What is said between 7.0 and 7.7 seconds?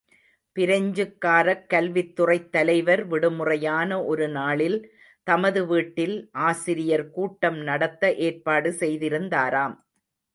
கூட்டம்